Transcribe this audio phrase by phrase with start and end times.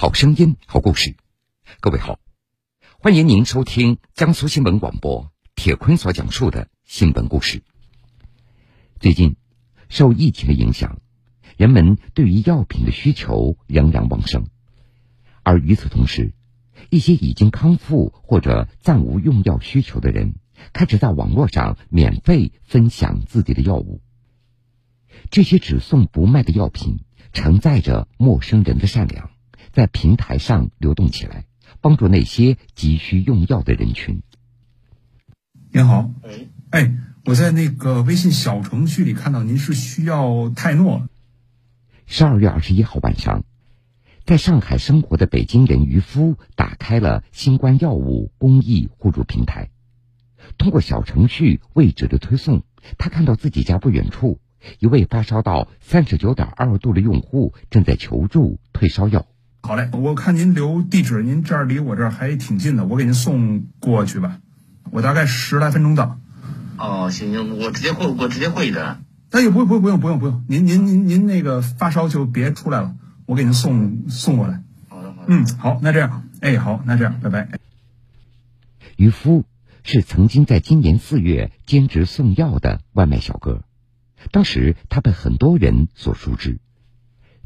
[0.00, 1.14] 好声音，好故事。
[1.78, 2.18] 各位好，
[3.00, 7.62] 欢迎您收听江苏新闻广播铁坤所讲述的新闻故事。
[8.98, 9.36] 最近，
[9.90, 11.02] 受疫情的影响，
[11.58, 14.46] 人们对于药品的需求仍然旺盛，
[15.42, 16.32] 而与此同时，
[16.88, 20.36] 一些已经康复或者暂无用药需求的人，
[20.72, 24.00] 开始在网络上免费分享自己的药物。
[25.28, 27.00] 这些只送不卖的药品，
[27.34, 29.28] 承载着陌生人的善良。
[29.72, 31.44] 在平台上流动起来，
[31.80, 34.22] 帮助那些急需用药的人群。
[35.72, 36.94] 您好，哎，哎，
[37.24, 41.08] 我在那个微信小程序里看到您是需要泰诺。
[42.06, 43.44] 十二月二十一号晚上，
[44.24, 49.70] 在上海生活的北京人渔夫打开了新冠药物公益互助平台，
[50.58, 52.64] 通过小程序位置的推送，
[52.98, 54.40] 他看到自己家不远处
[54.80, 59.26] 一位发烧到三十九点二度的用户正在求助退烧药。
[59.62, 64.40] 好嘞，我看您留地址，您这儿离我这儿还挺近的，我给您送过去吧。
[64.90, 66.18] 我大概十来分钟到。
[66.76, 69.00] 哦，行行，我直接会，我直接会的。
[69.30, 74.64] 哎也，不不不用不用不用，您您您您那个发烧就别出来了，我给您送送过来。
[74.88, 75.26] 好的好的。
[75.28, 77.48] 嗯，好，那这样，哎，好，那这样，拜拜。
[78.96, 79.44] 渔夫
[79.84, 83.62] 是曾经在今年四月兼职送药的外卖小哥，
[84.32, 86.58] 当时他被很多人所熟知。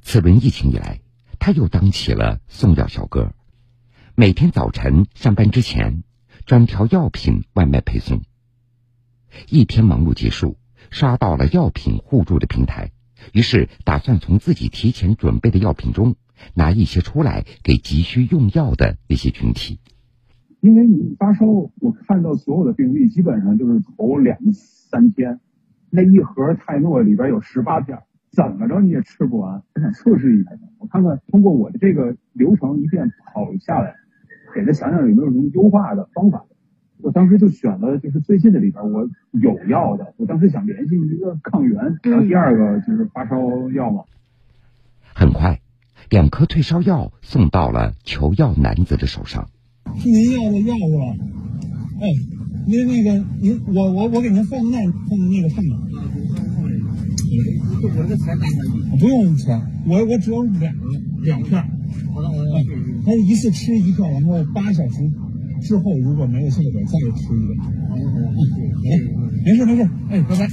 [0.01, 1.01] 此轮疫情以来。
[1.47, 3.34] 他又当起了送药小哥，
[4.14, 6.03] 每天早晨上班之前，
[6.47, 8.23] 专挑药品外卖配送。
[9.50, 10.56] 一天忙碌结束，
[10.91, 12.92] 刷到了药品互助的平台，
[13.34, 16.17] 于是打算从自己提前准备的药品中
[16.55, 19.81] 拿一些出来给急需用药的那些群体。
[20.62, 25.41] 因为你发烧，我看到所有的病例基本上就是头两三天，
[25.91, 27.98] 那一盒泰诺里边有十八片。
[28.35, 33.95] 怎么着你也吃不完，我想测试一下，我看看通过我的这个流程一遍跑下来，
[34.55, 36.45] 给他想想有没有什么优化的方法。
[37.01, 43.37] 我当时就选了就是最近的里边我有药的，我当时想联系一个抗原，然后第二个就是发烧
[43.71, 44.05] 药嘛。
[45.15, 45.61] 很快，
[46.11, 49.49] 两颗退烧药送到了求药男子的手上。
[49.97, 51.25] 是您要的药是吧？
[52.00, 52.09] 哎，
[52.67, 55.78] 您那个您我我我给您放那放在那个上面。
[57.83, 58.47] 我这钱打
[58.99, 60.87] 不用钱，我我只有两个
[61.22, 61.62] 两片。
[62.12, 62.41] 好的好的，
[63.05, 65.11] 他一次吃一片，然后八小时
[65.62, 67.55] 之后如果没有效果再吃一个。
[67.89, 68.33] 好的好的，
[69.44, 70.49] 没事没事，哎，拜拜。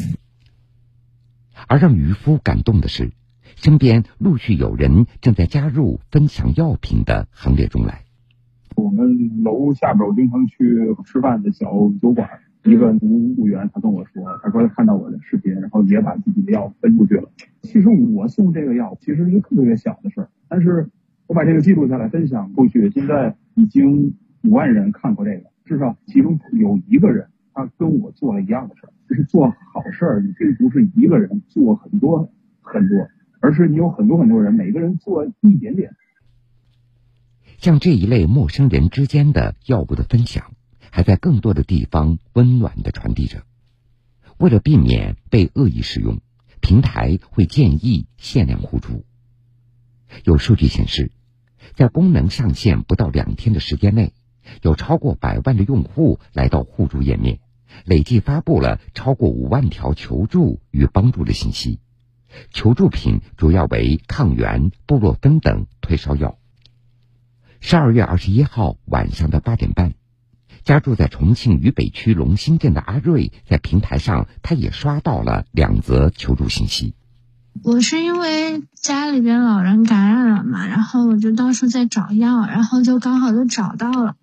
[1.67, 3.11] 而让渔夫感动的是，
[3.55, 8.03] 身边陆续有人正在加入分享药品的行列中来。
[8.75, 10.55] 我们楼下边我经常去
[11.05, 11.67] 吃饭的小
[12.01, 12.27] 酒馆。
[12.63, 13.07] 一个服
[13.37, 17.29] 务员，他跟我说，他说看到我的视频，然后也把自己的药分出去了。
[17.61, 20.89] 其实我送这个药，其实是一个特别小的事儿，但是
[21.27, 24.13] 我把这个记录下来分享出去，现在已经
[24.43, 28.93] 五万人看过这个，至少其中有一个人他跟我做了一样的事儿。
[29.09, 33.09] 就是做好事儿，你并不是一个人做很多很多，
[33.41, 35.91] 而是你有很多很多人，每个人做一点点。
[37.57, 40.45] 像这一类陌生人之间的药物的分享。
[40.91, 43.43] 还在更多的地方温暖的传递着。
[44.37, 46.19] 为了避免被恶意使用，
[46.61, 49.05] 平台会建议限量互助。
[50.23, 51.11] 有数据显示，
[51.75, 54.13] 在功能上线不到两天的时间内，
[54.61, 57.39] 有超过百万的用户来到互助页面，
[57.85, 61.79] 累计发布了超过五万条求助与帮助的信息。
[62.51, 66.37] 求助品主要为抗原、布洛芬等退烧药。
[67.59, 69.93] 十二月二十一号晚上的八点半。
[70.63, 76.93] 家住在重庆渝北区龙兴镇的阿瑞，在平台上，他也刷到了两则求助信息。
[77.63, 84.15] 我是因为家里边老人感染了嘛，然后我就到处在找药，然后就刚好就找到了，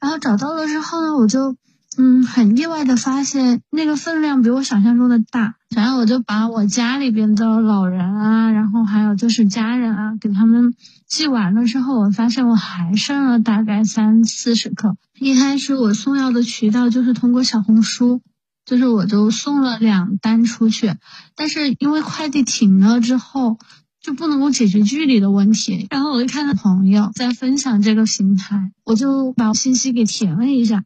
[0.00, 1.56] 然后找到了之后呢，我就。
[1.98, 10.74] 嗯，很意外的发现那个分量比我想象中的大，然后我就把我家里边的老人啊，然后还有就是家人啊，给他们
[11.06, 14.96] 寄完了之后，我发现我还剩了大概三四十克。
[15.18, 18.22] 一开始我送药的渠道就是通过小红书，
[18.64, 20.94] 就是我就送了两单出去，
[21.36, 23.58] 但是因为快递停了之后，
[24.00, 25.86] 就不能够解决距离的问题。
[25.90, 30.84] 然后我就看到朋友在分享这个平台，我就把信息给填了一下。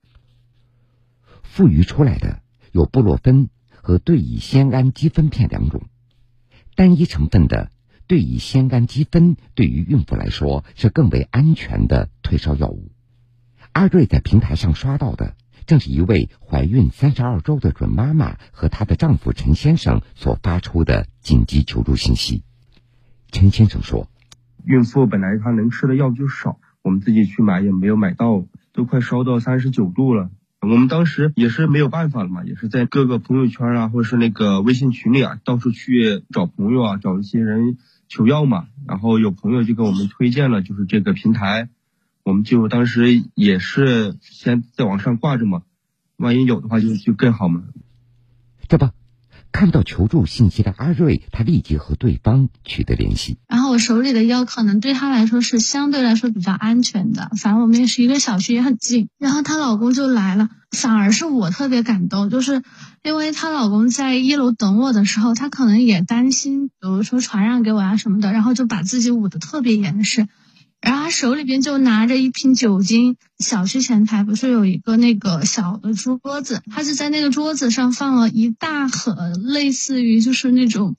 [1.57, 3.49] 富余出来的有布洛芬
[3.81, 5.85] 和对乙酰氨基酚片两种，
[6.75, 7.71] 单一成分的
[8.07, 12.91] 对乙酰氨基酚对于孕妇来说是更为安全的退烧药物。
[13.73, 22.43] 阿瑞在平台上刷到的正是一位怀孕三十二周的准妈妈和她的丈夫陈先生所发出的紧急求助信息。
[23.33, 24.11] 陈先生说
[24.67, 28.45] ：“孕妇本来她能吃的药就少，我们自己去买也没有买到，
[28.75, 30.31] 都快烧到三十九度了。
[30.61, 38.67] 我们当时也是没有办法了嘛，也是在各个朋友圈啊，或者是那个微信群里啊，到处去找朋友啊，找一些人求药嘛。
[38.87, 41.69] 然后有朋友就给我们推荐了，就是这个平台，
[42.25, 45.63] 我们就当时也是先在网上挂着嘛，
[46.17, 47.63] 万一有的话就就更好嘛。
[48.69, 48.93] 对吧。
[49.59, 53.39] 看到求助信息的阿瑞，他立即和对方取得联系。
[53.49, 59.09] 然后我手里的药可能对他来说是相对来说比较安全的，反正我们也是一个小区，也很近。
[59.19, 62.63] 然后她老公就来了，反而是我特别感动，就是
[63.03, 70.29] 因为她老公在一楼等我的时候，他可能也担心，比如说传染给我啊什么的，然后就把自己捂得特别严实。
[70.87, 80.95] 然后他手里边就拿着一瓶酒精，小区前台不是有一个那个小的桌子，他就在那个桌子上放了一大盒，类似于就是那种，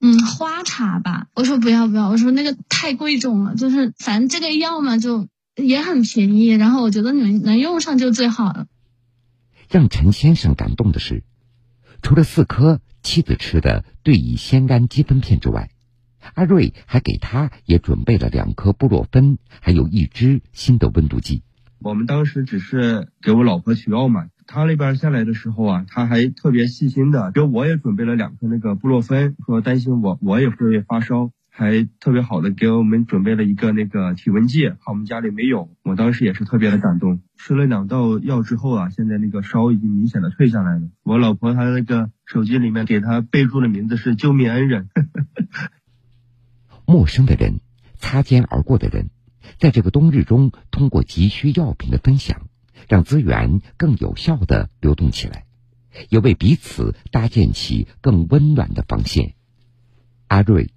[0.00, 1.26] 嗯，花茶吧。
[1.34, 8.66] 我说不要不要，我说那个太贵重了，就是反正这个药嘛就也很便宜，然后我觉得你们能用上就最好了。
[9.68, 11.24] 让陈先生感动的是，
[12.00, 15.71] 除了四颗妻子吃的对乙酰氨基酚片之外。
[16.34, 21.42] 阿瑞还给他也准备了两颗布洛芬，还有一支新的温度计。
[21.80, 37.20] 我们当时只是给我老婆取药嘛，他那边下来的时候啊，他还特别细心的，给我也准备了两颗那个布洛芬，说担心我我也会发烧，还特别好的给我们准备了一个那个体温计，怕我们家里没有，我当时也是特别的感动。
[37.36, 40.82] 吃了两道药之后啊，现在那个烧已经明显的退下来了。
[41.02, 44.88] 我老婆她那个手机里面给她备注的名字是救命恩人。
[46.86, 47.60] 陌生的人，
[47.96, 49.10] 擦肩而过的人，
[49.58, 52.48] 在这个冬日中，通过急需药品的分享，
[52.88, 55.44] 让资源更有效的流动起来，
[56.08, 59.34] 也为彼此搭建起更温暖的防线。
[60.26, 60.70] 阿瑞，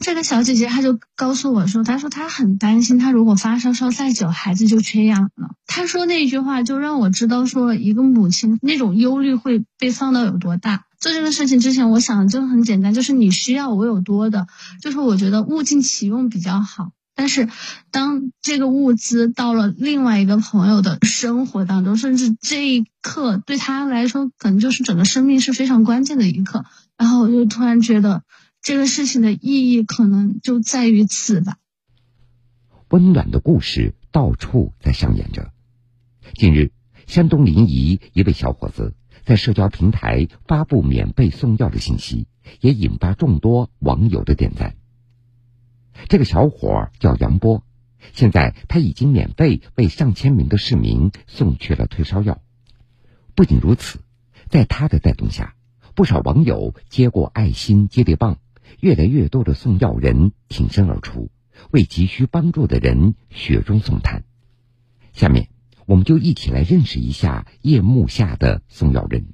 [0.00, 5.50] 这个小姐姐她就告诉我说，她说她很担心，她如果发烧烧再久，孩子就缺氧了。
[5.66, 10.84] 她说那句话就让我知道，说一个母亲那种忧虑会被放到有多大。
[11.00, 14.46] 做这个事情之前，我想的就很简单，就是你需要我有多的，
[14.82, 16.90] 就是我觉得物尽其用比较好。
[17.14, 17.48] 但是，
[17.90, 26.64] 当这个物资到了另外一个朋友的生活当中，甚至这一刻对他来说，可能就是整个生命是非常关键的一刻。
[26.96, 28.22] 然后我就突然觉得，
[28.68, 31.56] 这个事情的意义可能就在于此吧。
[32.90, 35.54] 温暖的故事到处在上演着。
[36.34, 36.70] 近日，
[37.06, 38.94] 山东临沂一位小伙子。
[39.24, 42.26] 在社交平台发布免费送药的信息，
[42.60, 44.76] 也引发众多网友的点赞。
[46.08, 47.64] 这个小伙叫杨波，
[48.12, 52.42] 现在他已经免费为上千名的市民送去了退烧药。
[53.34, 54.00] 不仅如此，
[54.50, 55.54] 在他的带动下，
[55.94, 58.38] 不少网友接过爱心接力棒，
[58.80, 61.30] 越来越多的送药人挺身而出，
[61.70, 64.24] 为急需帮助的人雪中送炭。
[65.12, 65.48] 下面。
[65.88, 69.28] 我们就一起来认识一下夜幕下的送药人。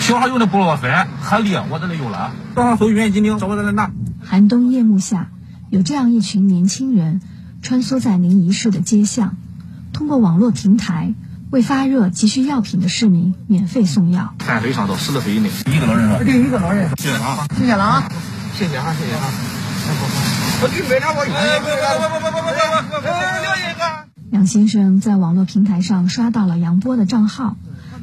[0.00, 2.34] 小孩用的布洛芬很烈，我在那有了。
[2.54, 3.90] 早上送医院，今天找我在那拿。
[4.22, 5.32] 寒冬夜幕下，
[5.70, 7.22] 有这样一群年轻人
[7.62, 9.38] 穿梭在临沂市的街巷，
[9.94, 11.14] 通过网络平台
[11.50, 14.34] 为发热急需药品的市民免费送药。
[14.44, 16.24] 三岁上到十多岁以内，一个老人是吧？
[16.24, 16.90] 对，一个老人。
[16.96, 17.46] 谢谢啊！
[17.56, 18.08] 谢谢了啊！
[18.58, 18.94] 谢谢啊！
[18.98, 19.22] 谢谢啊！
[20.62, 21.44] 我给你买点，我给你买
[23.74, 23.86] 点。
[24.32, 27.56] 杨先生在网络平台上刷到了杨波的账号，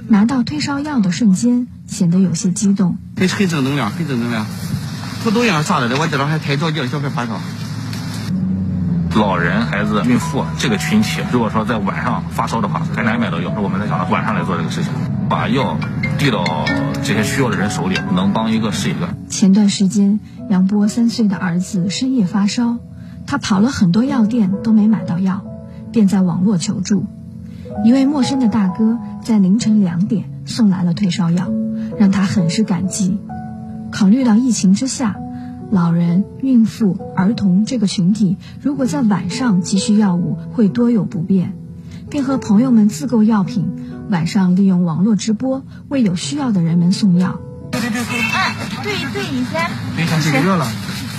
[0.08, 2.98] 拿到退烧药的瞬间显得有些激动。
[3.18, 4.46] 很很正能量，很正能量。
[5.24, 5.98] 不都样啥的了？
[6.00, 7.40] 我这边还太着急了，小孩发烧。
[9.15, 13.51] 老人、孩子、孕妇这个群体，如果说在晚上发烧的话，很难买到药。
[13.62, 14.91] 我们在想晚上来做这个事情，
[15.29, 15.77] 把药
[16.17, 16.43] 递到
[17.03, 19.08] 这些需要的人手里，能帮一个是一个。
[19.29, 22.77] 前段时间，杨波三岁的儿子深夜发烧，
[23.27, 25.41] 他跑了很多药店都没买到药，
[25.91, 27.05] 便在网络求助。
[27.86, 31.51] 一位陌生的大哥在凌晨两点送来了退烧药，
[32.00, 33.20] 让他很是感激。
[33.91, 35.17] 考虑到疫情之下。
[35.74, 41.56] 老人、孕妇、儿童这个群体，如果在晚上急需药物，会多有不便，
[42.12, 43.74] 便和朋友们自购药品，
[44.08, 47.39] 晚上利用网络直播为有需要的人们送药。
[47.72, 50.68] 对对对，哎，对对，以前对上几个月了，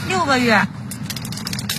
[0.09, 0.69] 六个月，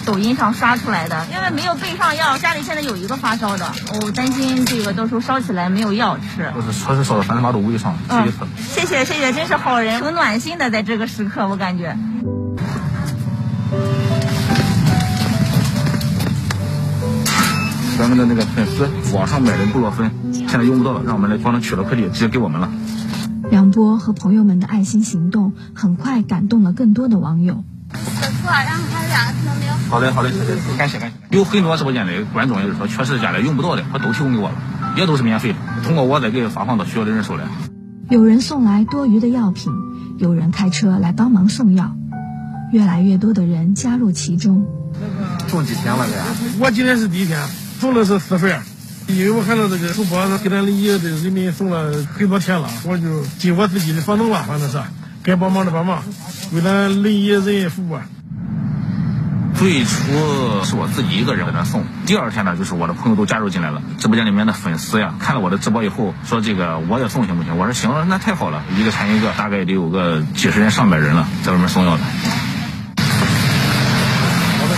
[0.05, 3.71] 抖音上刷出来的，因为没有备上药，家里现在有一个发烧的，
[4.03, 6.51] 我担心这个到时候烧起来没有药吃。
[6.53, 8.27] 我是确实烧到三十八度五以上，嗯，
[8.57, 11.97] 谢谢谢谢，真是好人，挺暖心的，在这个时刻，我感觉。
[17.97, 22.69] 咱们的那个粉丝网上买的布洛芬，现在用不到了，让我们来帮他取了快递，直接给我们了。
[23.49, 27.63] 梁波和朋友们的爱心行动，很快感动了更多的网友。
[27.93, 29.73] 错，然后还有两个停留。
[29.89, 30.31] 好的，好的，
[30.77, 31.37] 感谢感谢。
[31.37, 34.55] 有很多直播间的观众也是说，确实家里用不到的，他都提供给我了，
[34.97, 37.43] 也都是免费的，通过我再给发放到需要的人手里。
[38.09, 39.71] 有人送来多余的药品，
[40.17, 41.95] 有人开车来帮忙送药，
[42.71, 44.65] 越来越多的人加入其中。
[45.47, 46.13] 送几天了，哥？
[46.59, 47.39] 我今天是第一天，
[47.79, 48.61] 送的是四份。
[49.07, 54.79] 因为我看到这个主播给咱临沂的人民送了很多天了，我就尽我自己的所能吧，反正是
[55.21, 56.03] 该帮忙的帮忙，
[56.53, 57.99] 为咱临沂人民服务。
[59.53, 59.91] 最初
[60.65, 67.55] 是我自己一个人给他送，第二天呢，就是我的朋友都加入进来了，直播间里面的粉丝呀，看了我的直播以后，说这个我也送行不行？
[67.57, 72.03] 我说行，那太好了，一个传一个，大概得有个几十人、上百人了，在外面送药的。
[72.97, 74.75] 好的，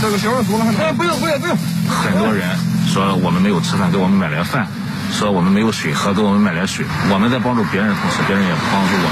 [0.00, 1.58] 这个小人多了，哎，不用不用不用，
[1.94, 2.58] 很多人。
[2.86, 4.66] 说我们没有吃饭，给我们买来饭；
[5.10, 6.86] 说我们没有水喝，给我们买来水。
[7.10, 9.10] 我们在帮助别人的同时，别人也帮助我们。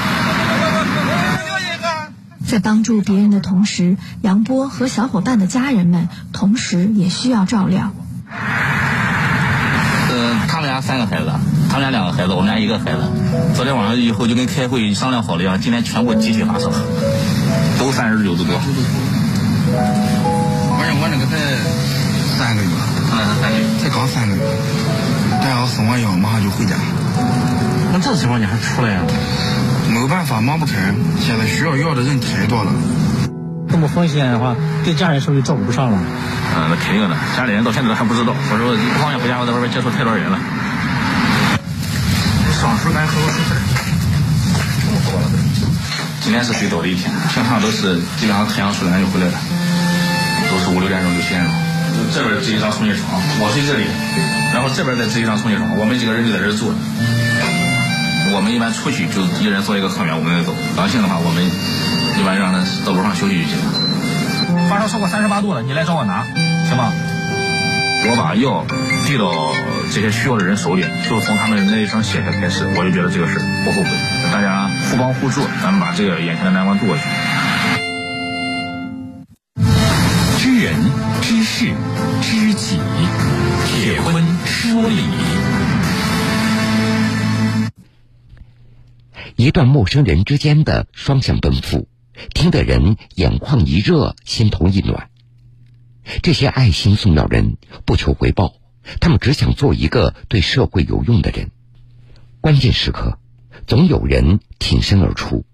[2.46, 7.92] 在帮助别人的同时，杨波和小伙伴的家人们同时也需要照料。
[10.10, 11.32] 呃，他们家三个孩子，
[11.70, 12.98] 他们家两个孩子，我们家一个孩子。
[13.56, 16.70] 昨天晚上以后就跟开会商量好了一样，今天全部集体发烧，
[17.80, 18.60] 都三十九度多。
[22.44, 23.62] 而且我那个才三个月。
[23.78, 24.42] 才刚三个月，
[25.40, 26.74] 但要送完药马上就回家。
[27.92, 29.00] 那这情况你还出来呀？
[29.88, 30.72] 没有办法，忙不开。
[31.20, 32.72] 现在需要药的人太多了。
[33.70, 35.98] 这么风险的话，对家人是不是照顾不上了？
[36.56, 37.16] 嗯，那肯定的。
[37.36, 38.34] 家里人到现在都还不知道。
[38.34, 40.38] 我说不放心回家，我在外边接触太多人了。
[42.60, 43.56] 上水干喝口水。
[44.82, 45.26] 这么多了
[46.20, 49.34] 今天是最早的一天，平常都是基本上太阳出来就回来了，
[50.50, 51.52] 都是五六点钟、六七点钟。
[52.14, 53.84] 这边支一张充气床，我睡这里，
[54.52, 56.74] 然后这边再支一张充气床，我们几个人就在这坐。
[58.34, 60.54] 我们一般出去就一人坐一个客源，我们再走。
[60.76, 64.68] 高兴的话，我们一般让他到楼上休息就行了。
[64.68, 66.24] 发烧超过三十八度了，你来找我拿，
[66.68, 66.92] 行吗？
[68.04, 68.66] 我把药
[69.06, 69.54] 递到
[69.94, 73.90] 这些需要的人手里，就从他们那一声谢谢开始，我就觉得这个事不后悔。
[74.32, 77.02] 大家互帮互助，咱们把这个眼前的难关渡过去。
[89.42, 91.88] 一段陌生人之间的双向奔赴，
[92.32, 95.10] 听得人眼眶一热，心头一暖。
[96.22, 98.54] 这些爱心送药人不求回报，
[99.00, 101.50] 他们只想做一个对社会有用的人。
[102.40, 103.18] 关键时刻，
[103.66, 105.44] 总有人挺身而出。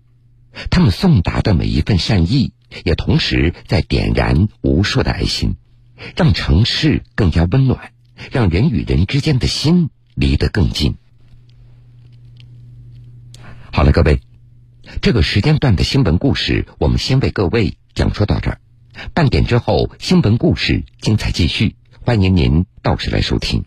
[0.68, 2.52] 他们送达的每一份善意，
[2.85, 5.57] 也同时在点燃无数的爱心。
[6.14, 7.92] 让城市更加温暖，
[8.33, 10.97] 让人与人之间的心离得更近。
[13.78, 14.20] 好了，各位，
[15.02, 18.61] 这个时间段的新闻故事，我们先为各位讲述到这儿。
[19.14, 23.66] 半点之后，新闻故事精彩继续，欢迎您到时来收听。